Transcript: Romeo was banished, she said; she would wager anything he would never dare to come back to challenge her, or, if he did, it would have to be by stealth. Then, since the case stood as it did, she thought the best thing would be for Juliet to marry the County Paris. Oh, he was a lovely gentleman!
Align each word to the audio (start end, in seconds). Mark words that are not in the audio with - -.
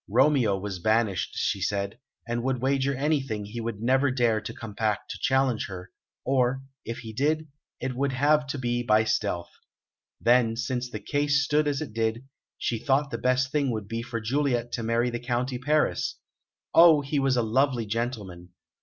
Romeo 0.09 0.57
was 0.57 0.79
banished, 0.79 1.33
she 1.35 1.61
said; 1.61 1.99
she 2.27 2.35
would 2.35 2.59
wager 2.59 2.95
anything 2.95 3.45
he 3.45 3.61
would 3.61 3.81
never 3.83 4.09
dare 4.09 4.41
to 4.41 4.51
come 4.51 4.73
back 4.73 5.07
to 5.09 5.19
challenge 5.21 5.67
her, 5.67 5.91
or, 6.25 6.63
if 6.83 6.97
he 7.01 7.13
did, 7.13 7.47
it 7.79 7.93
would 7.95 8.11
have 8.11 8.47
to 8.47 8.57
be 8.57 8.81
by 8.81 9.03
stealth. 9.03 9.51
Then, 10.19 10.55
since 10.55 10.89
the 10.89 10.99
case 10.99 11.43
stood 11.43 11.67
as 11.67 11.81
it 11.83 11.93
did, 11.93 12.25
she 12.57 12.79
thought 12.79 13.11
the 13.11 13.19
best 13.19 13.51
thing 13.51 13.69
would 13.69 13.87
be 13.87 14.01
for 14.01 14.19
Juliet 14.19 14.71
to 14.71 14.81
marry 14.81 15.11
the 15.11 15.19
County 15.19 15.59
Paris. 15.59 16.15
Oh, 16.73 17.01
he 17.01 17.19
was 17.19 17.37
a 17.37 17.43
lovely 17.43 17.85
gentleman! 17.85 18.53